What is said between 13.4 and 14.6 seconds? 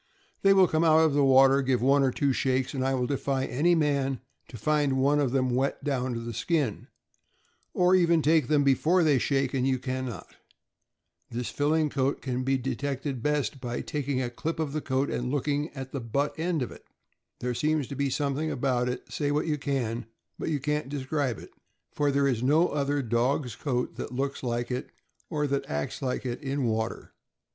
by taking a clip